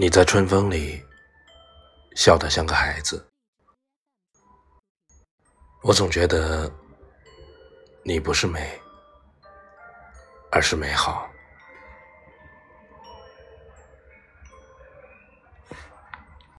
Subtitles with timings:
[0.00, 1.04] 你在春风里
[2.14, 3.28] 笑得像个孩子。
[5.82, 6.72] 我总觉得
[8.04, 8.80] 你不是美，
[10.52, 11.28] 而是美好。